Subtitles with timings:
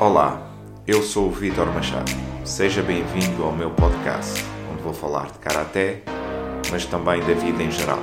[0.00, 0.40] Olá,
[0.86, 2.12] eu sou o Vitor Machado.
[2.44, 6.02] Seja bem-vindo ao meu podcast, onde vou falar de karaté,
[6.70, 7.98] mas também da vida em geral.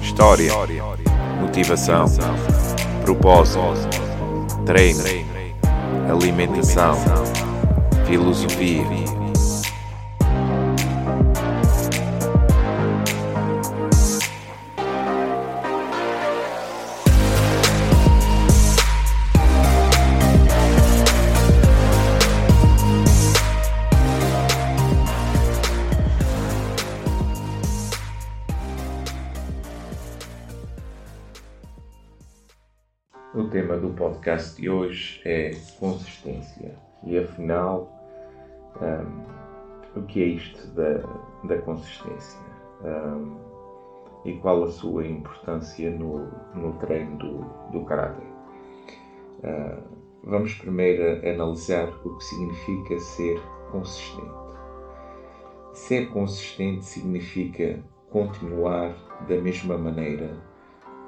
[0.00, 0.52] História,
[1.40, 2.04] motivação,
[3.02, 3.60] propósito,
[4.64, 5.02] treino,
[6.08, 6.94] alimentação,
[8.06, 9.15] filosofia
[34.26, 36.74] podcast de hoje é consistência.
[37.04, 37.88] E afinal,
[38.82, 40.98] um, o que é isto da,
[41.44, 42.40] da consistência?
[42.82, 43.36] Um,
[44.24, 47.38] e qual a sua importância no, no treino do,
[47.70, 47.78] do?
[47.78, 48.16] Uh,
[50.24, 53.40] vamos primeiro analisar o que significa ser
[53.70, 54.34] consistente.
[55.72, 57.78] Ser consistente significa
[58.10, 58.92] continuar
[59.28, 60.36] da mesma maneira,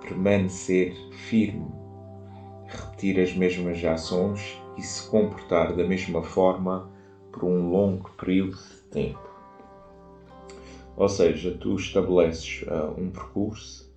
[0.02, 1.77] permanecer firme
[2.68, 6.90] repetir as mesmas ações e se comportar da mesma forma
[7.32, 9.28] por um longo período de tempo.
[10.96, 13.88] Ou seja, tu estabeleces uh, um percurso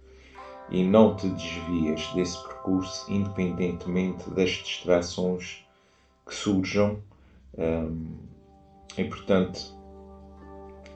[0.70, 5.66] e não te desvias desse percurso independentemente das distrações
[6.26, 7.00] que surjam.
[7.58, 8.18] Um,
[8.98, 9.76] e portanto,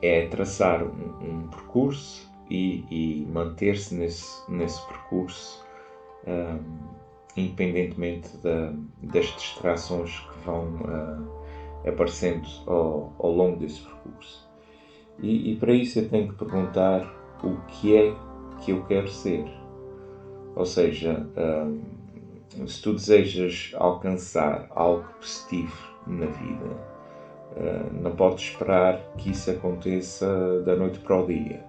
[0.00, 5.64] é traçar um, um percurso e, e manter-se nesse, nesse percurso
[6.26, 6.95] um,
[7.36, 14.48] independentemente da, das distrações que vão uh, aparecendo ao, ao, longo desse percurso.
[15.20, 17.04] E, e, para isso eu tenho que perguntar
[17.42, 18.14] o que é
[18.60, 19.44] que eu quero ser.
[20.54, 26.66] Ou seja, uh, se tu desejas alcançar algo positivo na vida,
[27.56, 31.62] uh, não podes esperar que isso aconteça da noite para o dia.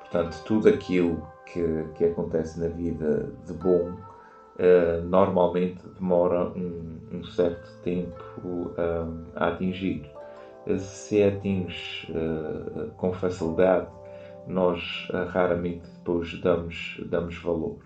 [0.00, 3.92] portanto, tudo aquilo que, que acontece na vida de bom
[4.58, 10.10] uh, normalmente demora um, um certo tempo uh, a atingir.
[10.78, 13.88] Se atinge uh, com facilidade,
[14.46, 17.78] nós raramente depois damos, damos valor.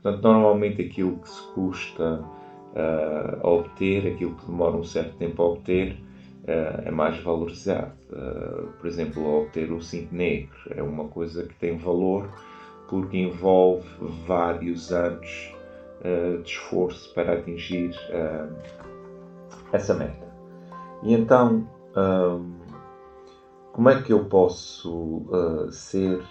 [0.00, 2.24] Portanto, normalmente aquilo que se custa
[3.40, 5.96] a obter, aquilo que demora um certo tempo a obter,
[6.44, 7.92] é mais valorizado.
[8.80, 12.28] por exemplo, obter o cinto negro é uma coisa que tem valor
[12.92, 13.88] porque envolve
[14.26, 15.50] vários anos
[16.00, 18.54] uh, de esforço para atingir uh,
[19.72, 20.26] essa meta.
[21.02, 21.66] E então,
[21.96, 22.52] um,
[23.72, 26.22] como é que eu posso uh, ser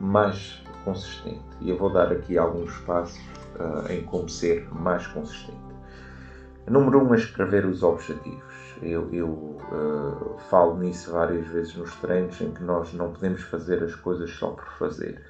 [0.00, 1.44] mais consistente?
[1.60, 3.22] E eu vou dar aqui alguns passos
[3.88, 5.56] em como ser mais consistente.
[6.66, 8.42] Número 1 um é escrever os objetivos.
[8.82, 13.80] Eu, eu uh, falo nisso várias vezes nos treinos em que nós não podemos fazer
[13.84, 15.22] as coisas só por fazer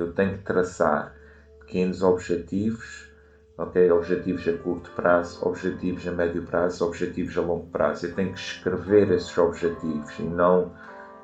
[0.00, 1.14] eu tenho que traçar
[1.60, 3.08] pequenos objetivos,
[3.56, 3.90] ok?
[3.90, 8.06] Objetivos a curto prazo, objetivos a médio prazo, objetivos a longo prazo.
[8.06, 10.72] Eu tenho que escrever esses objetivos e não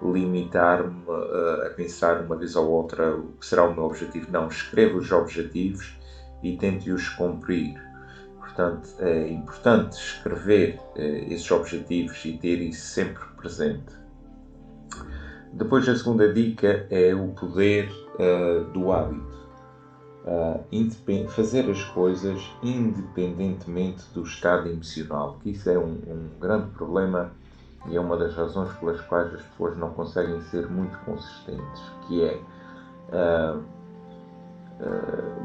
[0.03, 4.31] limitar-me a, a pensar uma vez ou outra o que será o meu objetivo.
[4.31, 5.99] Não, escrevo os objetivos
[6.43, 7.81] e tente-os cumprir.
[8.39, 13.93] Portanto, é importante escrever eh, esses objetivos e ter isso sempre presente.
[15.53, 19.37] Depois, a segunda dica é o poder uh, do hábito.
[20.25, 27.31] Uh, fazer as coisas independentemente do estado emocional, que isso é um, um, grande problema
[27.89, 32.25] e é uma das razões pelas quais as pessoas não conseguem ser muito consistentes, que
[32.25, 32.41] é
[33.13, 33.63] uh,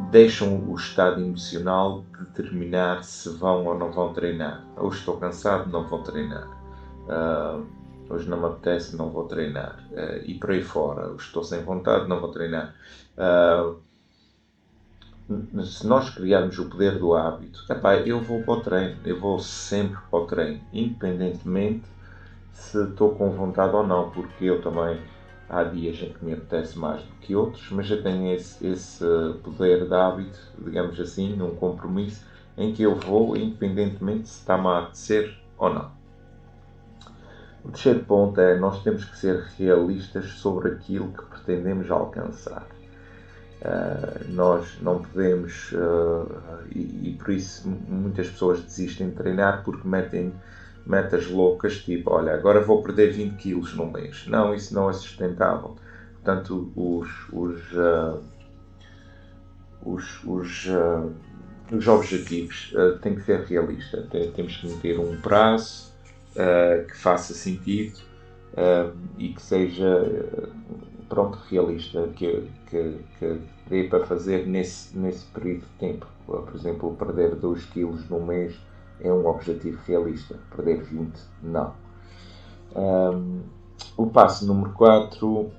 [0.10, 4.66] deixam o estado emocional determinar se vão ou não vão treinar.
[4.76, 6.50] Ou estou cansado, não vou treinar
[8.12, 9.80] hoje não me apetece, não vou treinar.
[9.92, 12.76] Uh, e por aí fora, estou sem vontade, não vou treinar.
[13.18, 13.80] Uh,
[15.64, 19.40] se nós criarmos o poder do hábito, epá, eu vou para o treino, eu vou
[19.40, 21.86] sempre para o treino, independentemente
[22.52, 25.00] se estou com vontade ou não, porque eu também
[25.50, 29.06] há dias em que me apetece mais do que outros, mas eu tenho esse, esse
[29.44, 32.26] poder de hábito, digamos assim, num compromisso
[32.58, 36.01] em que eu vou, independentemente se está-me a apetecer ou não.
[37.64, 42.68] O terceiro ponto é nós temos que ser realistas sobre aquilo que pretendemos alcançar.
[43.62, 46.28] Uh, nós não podemos, uh,
[46.74, 50.34] e, e, por isso muitas pessoas desistem de treinar porque metem
[50.84, 54.26] metas loucas, tipo, olha, agora vou perder 20 quilos no mês.
[54.26, 55.76] Não, isso não é sustentável.
[56.14, 58.24] Portanto, os, os, uh,
[59.86, 60.68] os, os,
[61.72, 64.08] os objetivos têm que ser realistas.
[64.36, 65.91] Temos que meter um prazo
[66.88, 68.00] que faça sentido
[69.18, 70.08] e que seja
[71.12, 76.08] pronto, realista, que, que, que dê para fazer nesse, nesse período de tempo.
[76.26, 78.56] Por exemplo, perder 2 quilos no mês
[79.02, 80.40] é um objetivo realista.
[80.56, 81.12] Perder 20,
[81.44, 81.74] não.
[82.74, 83.42] Um,
[83.98, 85.52] o passo número 4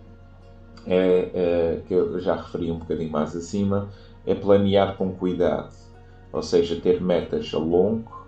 [0.87, 3.91] é, é, que eu já referi um bocadinho mais acima,
[4.27, 5.75] é planear com cuidado,
[6.33, 8.22] ou seja, ter metas a longo,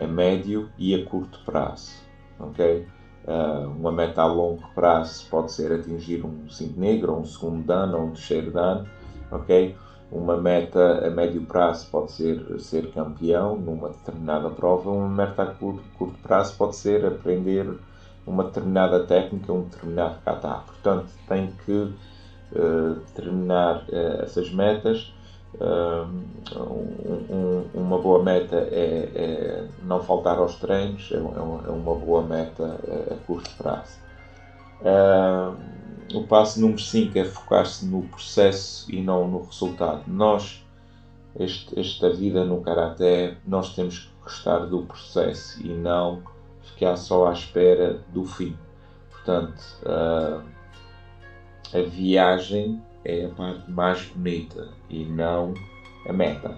[0.00, 1.92] a médio e a curto prazo.
[2.38, 2.86] Okay?
[3.26, 7.98] Uh, uma meta a longo prazo pode ser atingir um 5 negro, um segundo dano
[7.98, 8.88] ou um terceiro dano.
[9.30, 9.76] Okay?
[10.10, 15.46] Uma meta a médio prazo pode ser ser campeão numa determinada prova, uma meta a
[15.46, 17.78] curto, curto prazo pode ser aprender
[18.26, 20.62] uma determinada técnica, um determinado kata.
[20.66, 25.12] Portanto, tem que uh, terminar uh, essas metas.
[25.58, 26.30] Um,
[27.74, 32.78] uma boa meta é, é, não faltar aos treinos, é, é, é uma boa meta
[33.10, 33.98] a, curto prazo.
[36.14, 40.04] o passo número 5 é focar-se no processo e não no resultado.
[40.06, 40.64] Nós,
[41.38, 46.22] este, esta vida no Karaté, nós temos que gostar do processo e não
[46.62, 48.56] ficar só à espera do fim.
[49.10, 50.42] Portanto, uh,
[51.72, 55.54] a viagem é a parte mais bonita e não
[56.06, 56.56] a meta.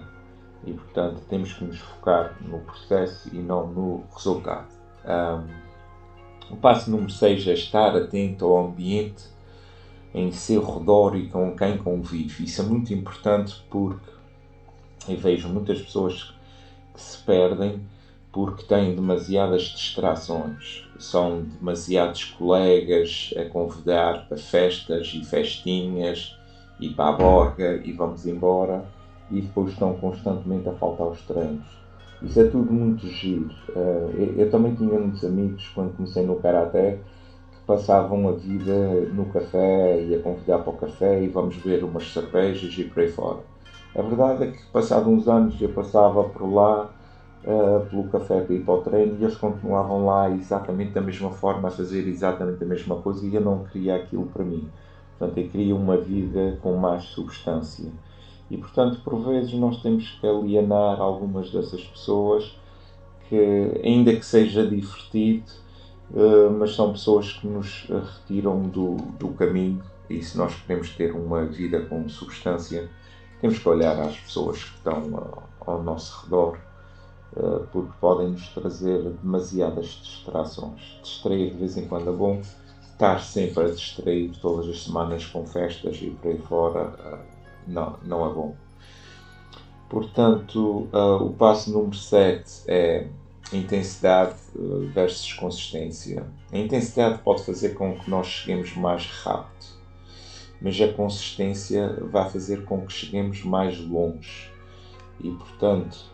[0.65, 4.67] E portanto temos que nos focar no processo e não no resultado.
[5.05, 9.23] Um, o passo número 6 é estar atento ao ambiente
[10.13, 12.43] em seu redor e com quem convive.
[12.43, 14.11] Isso é muito importante porque
[15.07, 16.33] eu vejo muitas pessoas
[16.93, 17.81] que se perdem
[18.31, 20.87] porque têm demasiadas distrações.
[20.99, 26.37] São demasiados colegas a convidar para festas e festinhas
[26.79, 28.85] e para a borga e vamos embora
[29.31, 31.65] e depois estão constantemente a faltar os treinos.
[32.21, 33.49] Isso é tudo muito giro.
[33.75, 36.99] Eh, eu também tinha muitos amigos quando comecei no Karaté
[37.51, 41.83] que passavam a vida no café e a convidar para o café e vamos ver
[41.83, 43.39] umas cervejas e por aí fora.
[43.95, 46.89] A verdade é que passados uns anos eu passava por lá
[47.45, 51.31] uh, pelo café para ir para o treino e eles continuavam lá exatamente da mesma
[51.31, 54.69] forma, a fazer exatamente a mesma coisa e eu não queria aquilo para mim.
[55.17, 57.89] Portanto, eu queria uma vida com mais substância.
[58.49, 62.57] E, portanto, por vezes nós temos que alienar algumas dessas pessoas
[63.29, 65.51] que, ainda que seja divertido,
[66.11, 71.15] uh, mas são pessoas que nos retiram do, do caminho e se nós queremos ter
[71.15, 72.89] uma vida com substância,
[73.41, 76.57] temos que olhar às pessoas que estão ao, nosso redor
[77.71, 80.99] porque podem nos trazer demasiadas distrações.
[81.01, 82.41] Distrair de vez em quando é bom,
[82.93, 87.19] estar sempre a distrair todas as semanas com festas e por aí fora eh,
[87.67, 88.55] não, não é bom.
[89.89, 93.07] Portanto, uh, o passo número 7 é
[93.51, 94.35] intensidade
[94.91, 96.25] versus consistência.
[96.51, 99.67] A intensidade pode fazer com que nós cheguemos mais rápido,
[100.59, 104.51] mas a consistência vai fazer com que cheguemos mais longe.
[105.19, 106.11] E, portanto,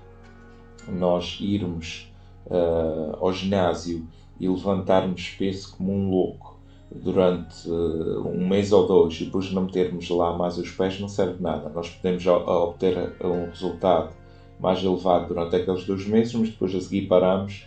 [0.91, 2.11] nós irmos
[2.47, 4.05] uh, ao ginásio
[4.39, 6.59] e levantarmos peso como um louco
[6.91, 11.07] durante uh, um mês ou dois e depois não metermos lá mais os pés não
[11.07, 11.69] serve nada.
[11.69, 14.13] Nós podemos obter um resultado
[14.59, 17.65] mais elevado durante aqueles dois meses, mas depois a seguir paramos.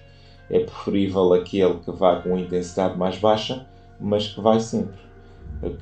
[0.50, 3.67] É preferível aquele que vá com intensidade mais baixa,
[3.99, 5.00] mas que vai sempre,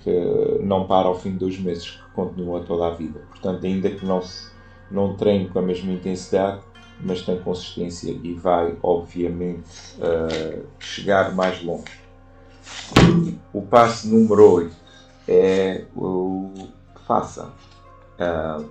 [0.04, 3.20] que não para ao fim de dois meses, que continua toda a vida.
[3.30, 4.48] Portanto, ainda que não, se,
[4.88, 6.60] não treine com a mesma intensidade,
[7.02, 12.00] mas tem consistência e vai, obviamente, uh, chegar mais longe.
[13.52, 14.76] O passo número 8
[15.28, 16.52] é o
[17.06, 17.52] faça.
[18.18, 18.68] Uh,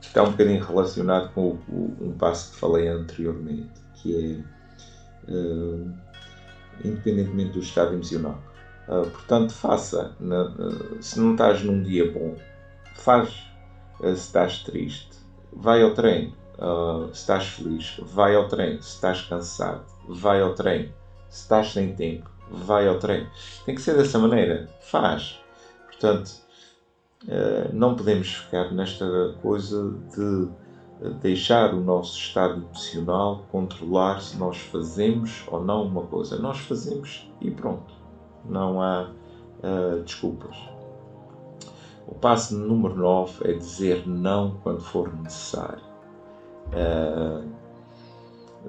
[0.00, 4.44] está um bocadinho relacionado com o, o, um passo que falei anteriormente, que
[5.26, 5.92] é uh,
[6.84, 8.38] independentemente do estado emocional.
[8.86, 10.14] Uh, portanto, faça.
[10.20, 12.36] Na, uh, se não estás num dia bom,
[12.96, 13.30] faz.
[14.00, 15.16] se estás triste,
[15.50, 16.34] vai ao treino.
[17.12, 18.48] Se estás feliz, vai ao.
[18.48, 20.56] Se estás cansado, vai ao.
[20.56, 20.92] Se
[21.30, 23.28] estás sem tempo, vai ao treino.
[23.64, 24.68] Tem que ser dessa maneira.
[24.80, 25.40] Faz.
[25.86, 26.30] Portanto,
[27.24, 30.48] uh, não podemos ficar nesta coisa de
[31.20, 36.38] deixar o nosso estado emocional controlar se nós fazemos ou não uma coisa.
[36.38, 37.92] Nós fazemos e pronto.
[38.44, 39.10] Não há
[39.62, 40.56] uh, desculpas.
[42.06, 45.91] O passo número 9 é dizer não quando for necessário.
[46.72, 47.52] Uh,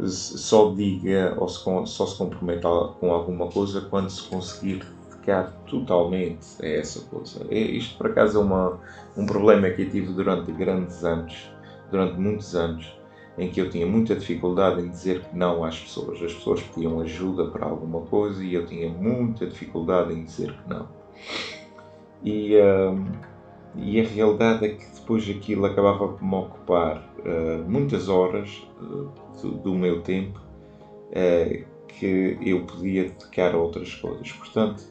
[0.05, 2.67] só diga ou se, só se comprometa
[2.99, 7.45] com alguma coisa quando se conseguir dedicar totalmente a essa coisa.
[7.53, 8.79] Isto, por acaso, é uma,
[9.15, 11.49] um problema que eu tive durante grandes anos,
[11.91, 12.91] durante muitos anos,
[13.37, 16.21] em que eu tinha muita dificuldade em dizer que não às pessoas.
[16.21, 20.69] As pessoas pediam ajuda para alguma coisa e eu tinha muita dificuldade em dizer que
[20.69, 20.87] não.
[22.23, 23.05] E, uh,
[23.75, 29.09] e a realidade é que depois aquilo acabava por me ocupar uh, muitas horas uh,
[29.41, 30.41] do, do, meu tempo
[31.87, 34.31] que eu podia dedicar a outras coisas.
[34.31, 34.83] Portanto,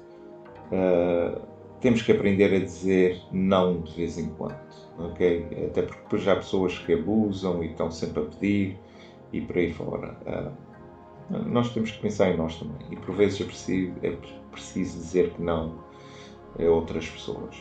[1.81, 4.57] temos que aprender a dizer não de vez em quando,
[4.97, 5.67] ok?
[5.67, 8.79] Até porque depois há pessoas que abusam e estão sempre a pedir
[9.33, 10.17] e por aí fora.
[10.27, 10.73] Uh,
[11.49, 14.17] nós temos que pensar em nós também e por vezes é preciso, é
[14.51, 15.79] preciso dizer que não
[16.59, 17.57] a outras pessoas.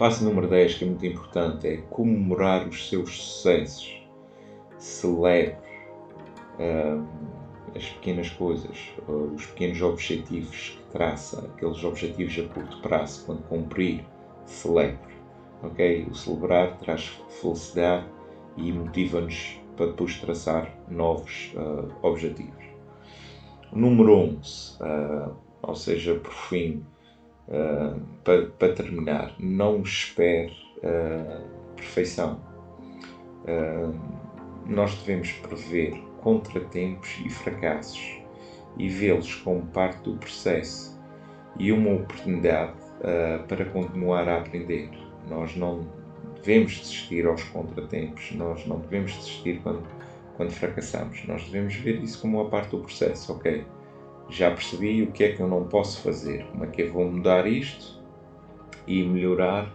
[0.00, 4.02] Passo número 10, que é muito importante, é comemorar os seus sucessos.
[4.78, 5.58] Celebre
[6.58, 7.06] uh,
[7.76, 14.02] as pequenas coisas, os pequenos objetivos traça aqueles objetivos a curto prazo, quando cumprir,
[14.46, 15.14] celebre.
[15.62, 16.06] ok?
[16.10, 18.06] O celebrar traz felicidade
[18.56, 22.64] e motiva-nos para depois traçar novos uh, objetivos.
[23.70, 26.82] Número 11, uh, ou seja, por fim,
[27.50, 30.56] uh, para, para, terminar, não espere
[31.76, 32.40] perfeição.
[34.66, 35.92] nós devemos prever
[36.22, 38.20] contratempos e fracassos
[38.78, 40.98] e vê-los como parte do processo
[41.58, 44.90] e uma oportunidade uh, para continuar a aprender.
[45.28, 45.86] Nós não
[46.36, 49.86] devemos desistir aos contratempos, nós não devemos desistir quando,
[50.36, 51.26] quando fracassamos.
[51.26, 53.32] Nós devemos ver isso como uma parte do processo.
[53.32, 53.64] Ok,
[54.30, 57.10] já percebi o que é que eu não posso fazer, como é que eu vou
[57.10, 58.00] mudar isto
[58.86, 59.70] e melhorar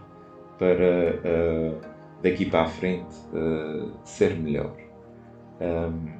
[0.58, 1.80] para uh,
[2.22, 4.72] daqui para a frente uh, ser melhor.
[5.60, 6.16] Um,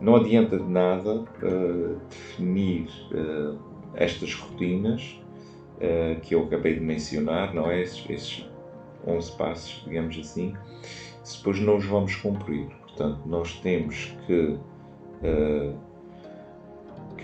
[0.00, 2.88] não adianta de nada uh, definir
[3.94, 5.20] estas rotinas
[6.22, 7.82] que eu acabei de mencionar, não é?
[7.82, 8.50] Esses, esses
[9.06, 10.54] 11 passos, digamos assim,
[11.22, 12.66] se depois não os vamos cumprir.
[12.86, 14.58] Portanto, nós temos que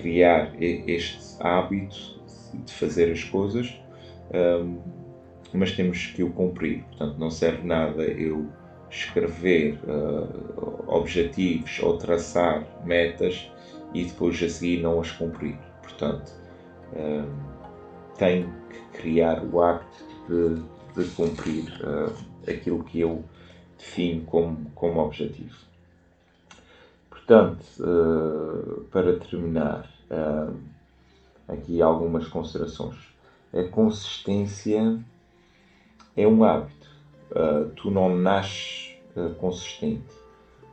[0.00, 2.20] criar este hábito
[2.64, 3.80] de fazer as coisas,
[4.34, 4.78] um,
[5.52, 6.84] mas temos que o cumprir.
[6.84, 8.46] Portanto, não serve nada eu
[8.90, 13.50] escrever uh, objetivos ou traçar metas
[13.94, 15.56] e depois a seguir não as cumprir.
[15.82, 16.32] Portanto,
[16.92, 17.30] uh,
[18.18, 22.12] tenho que criar o hábito de, de cumprir uh,
[22.50, 23.24] aquilo que eu
[23.78, 25.69] defino como, como objetivo.
[27.30, 29.88] Portanto, para terminar,
[31.46, 32.98] aqui algumas considerações.
[33.52, 34.98] A consistência
[36.16, 36.90] é um hábito
[37.30, 40.12] uh, tu não nasces uh, consistente.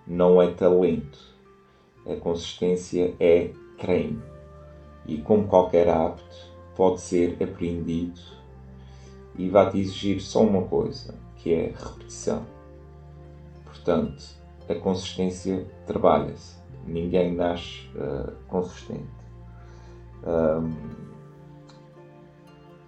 [0.07, 1.19] Não é talento.
[2.05, 4.23] A consistência é treino.
[5.05, 6.35] E como qualquer hábito,
[6.75, 8.19] pode ser aprendido
[9.37, 12.45] e vai-te exigir só uma coisa, que é repetição.
[13.63, 14.23] Portanto,
[14.69, 16.57] a consistência trabalha-se.
[16.85, 19.07] Ninguém nasce uh, consistente.
[20.25, 20.73] Um,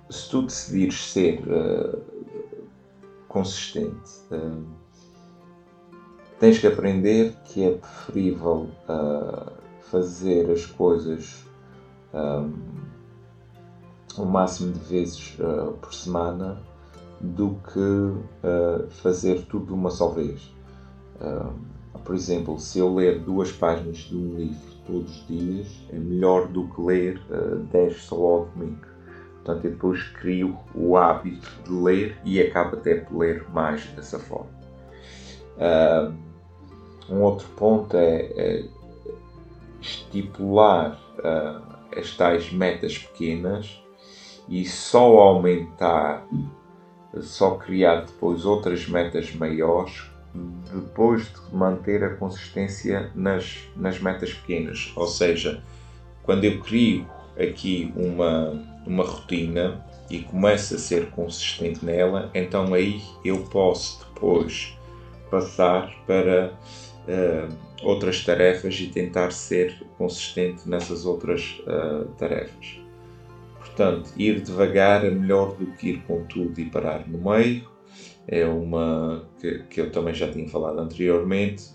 [0.10, 2.02] se tu decidires ser uh,
[3.28, 4.10] consistente.
[4.32, 4.66] Uh,
[6.40, 8.70] tens que aprender que é preferível
[9.92, 11.46] fazer as coisas
[12.14, 12.54] um,
[14.18, 15.38] o máximo de vezes
[15.82, 16.58] por semana
[17.20, 20.50] do que fazer tudo uma só vez.
[22.04, 26.48] Por exemplo, se eu ler duas páginas de um livro todos os dias, é melhor
[26.48, 27.22] do que ler
[27.72, 28.88] 10 só ao domingo.
[29.36, 34.20] Portanto, eu depois crio o hábito de ler e acabo até por ler mais dessa
[34.20, 34.50] forma.
[35.58, 36.14] Uh,
[37.10, 38.66] um outro ponto é, é
[39.82, 43.82] estipular uh, as tais metas pequenas
[44.48, 46.28] e só aumentar,
[47.22, 54.92] só criar depois outras metas maiores depois de manter a consistência nas, nas metas pequenas.
[54.96, 55.64] Ou seja,
[56.24, 57.08] quando eu crio
[57.38, 58.52] aqui uma,
[58.86, 64.78] uma rotina e começo a ser consistente nela, então aí eu posso depois
[65.30, 66.54] passar para
[67.08, 72.80] uh, outras tarefas e tentar ser consistente nessas outras uh, tarefas.
[73.60, 77.79] Portanto, ir devagar é melhor do que ir com tudo e parar no meio.
[78.28, 81.70] É uma que, que eu também já tinha falado anteriormente.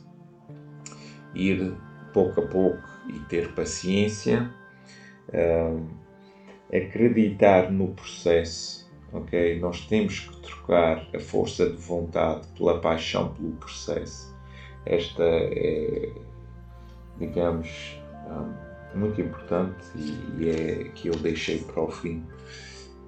[1.34, 1.74] Ir
[2.12, 4.50] pouco a pouco e ter paciência
[6.72, 9.58] acreditar no processo, ok?
[9.58, 14.34] Nós temos que trocar a força de vontade pela paixão pelo processo.
[14.86, 16.10] esta é,
[17.18, 22.24] digamos, um, muito importante e, e, é que eu deixei para o fim,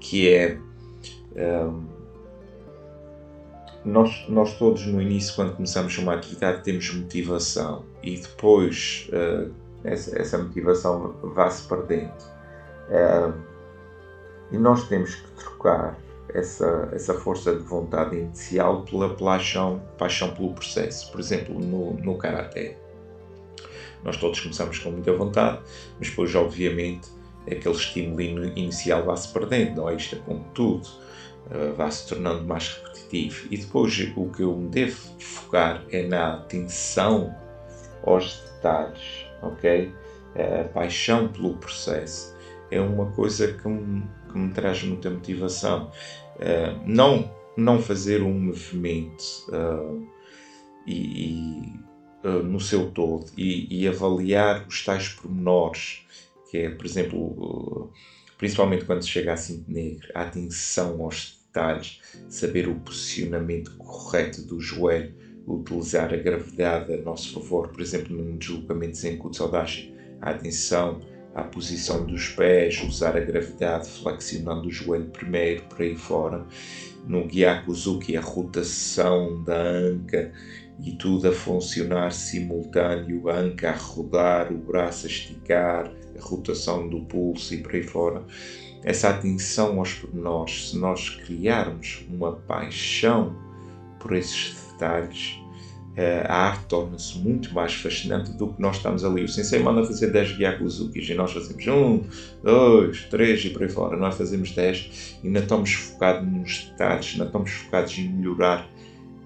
[0.01, 0.59] que é
[1.37, 1.96] um,
[3.87, 9.53] nós, nós todos no início, quando começamos uma atividade, temos motivação e depois uh,
[9.85, 12.13] essa, essa, motivação vai-se perdendo.
[12.89, 13.33] Uh,
[14.51, 15.97] e nós temos que trocar
[16.35, 21.13] essa, essa força de vontade inicial pela paixão, paixão pelo processo.
[21.13, 22.77] Por exemplo, no, no Karaté.
[24.03, 25.61] Nós todos começamos com muita vontade,
[25.99, 27.09] mas depois, obviamente,
[27.43, 29.95] aquele estímulo inicial vai-se perdendo, não é?
[29.95, 30.89] Isto é como tudo,
[31.51, 32.96] uh, vai-se tornando mais repetitivo.
[33.13, 37.35] E depois, o que eu me devo focar é na atenção
[38.03, 39.93] aos detalhes, ok?
[40.35, 42.37] A paixão pelo processo
[42.71, 45.91] é uma coisa que me, que me traz muita motivação.
[46.37, 50.07] Uh, não, não fazer um movimento uh,
[50.87, 56.03] e, e uh, no seu todo e, e, avaliar os tais pormenores,
[56.51, 57.91] que é, por exemplo,
[58.37, 64.43] principalmente quando se chega a cinto negro, a atenção aos detalhes, saber o posicionamento correto
[64.43, 65.15] do joelho,
[65.47, 71.01] utilizar a gravidade a nosso favor, por exemplo, num deslocamento sem Kutsudashi, a atenção
[71.35, 76.47] à posição dos pés, usar a gravidade flexionando o joelho primeiro, por aí fora.
[77.07, 80.33] No Gyakuzuki, a rotação da anca
[80.79, 86.89] e tudo a funcionar simultâneo, a anca a rodar, o braço a esticar, a rotação
[86.89, 88.23] do pulso e por aí fora.
[88.85, 93.35] Essa atenção aos pormenores, se nós criarmos uma paixão
[93.99, 95.39] por esses detalhes,
[95.97, 99.25] eh, a arte torna-se muito mais fascinante do que nós estamos ali.
[99.25, 102.05] O sensei manda fazer 10 gyakuzukis e nós fazemos 1,
[102.45, 103.97] 2, 3 e por aí fora.
[103.97, 108.69] Nós fazemos 10 e ainda estamos focados nos detalhes, ainda estamos focados em melhorar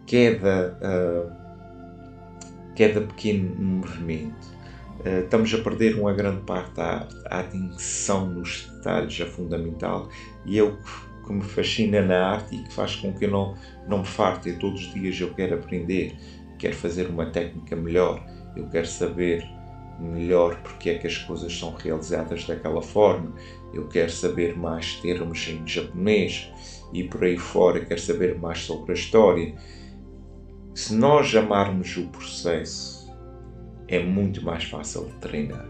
[0.06, 1.39] cada, uh,
[2.76, 4.60] cada pequeno movimento.
[5.00, 6.80] Uh, estamos a perder uma grande parte.
[6.80, 10.08] A atenção nos detalhes é fundamental
[10.44, 10.76] e é o
[11.26, 13.54] que me fascina na arte e que faz com que eu não,
[13.88, 14.52] não me farte.
[14.54, 16.16] Todos os dias eu quero aprender
[16.60, 18.22] quero fazer uma técnica melhor,
[18.54, 19.42] eu quero saber
[19.98, 23.32] melhor porque é que as coisas são realizadas daquela forma,
[23.72, 26.52] eu quero saber mais termos em japonês
[26.92, 29.54] e por aí fora, quero saber mais sobre a história.
[30.74, 33.10] Se nós amarmos o processo,
[33.88, 35.68] é muito mais fácil de treinar.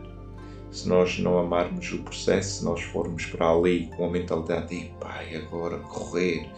[0.71, 4.91] Se nós não amarmos o processo, se nós formos para ali com a mentalidade de
[5.01, 6.49] pai, agora correr,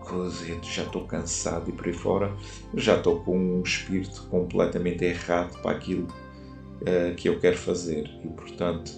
[0.00, 2.34] coisa, já estou cansado e por aí fora,
[2.74, 6.08] já estou com um espírito completamente errado para aquilo
[6.82, 8.10] uh, que eu quero fazer.
[8.24, 8.92] E portanto,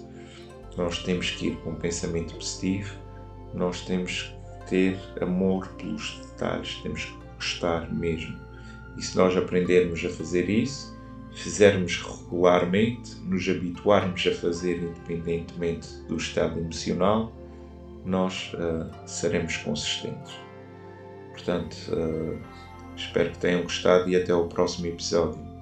[0.76, 2.94] nós temos que ir com um pensamento positivo,
[3.52, 8.43] nós temos que ter amor pelos detalhes, temos que gostar mesmo.
[8.96, 10.94] E se nós aprendermos a fazer isso,
[11.34, 17.32] fizermos regularmente, nos habituarmos a fazer independentemente do estado emocional,
[18.04, 20.34] nós uh, seremos consistentes.
[21.32, 22.38] Portanto, uh,
[22.96, 25.53] espero que tenham gostado e até o próximo episódio.